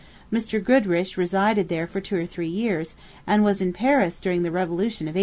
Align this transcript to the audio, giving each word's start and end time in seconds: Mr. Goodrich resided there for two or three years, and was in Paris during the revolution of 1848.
Mr. 0.33 0.63
Goodrich 0.63 1.15
resided 1.15 1.69
there 1.69 1.85
for 1.85 2.01
two 2.01 2.15
or 2.17 2.25
three 2.25 2.47
years, 2.47 2.95
and 3.27 3.43
was 3.43 3.61
in 3.61 3.71
Paris 3.71 4.19
during 4.19 4.41
the 4.41 4.49
revolution 4.49 5.05
of 5.05 5.13
1848. 5.13 5.19